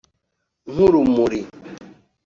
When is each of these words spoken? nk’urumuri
nk’urumuri 0.71 1.39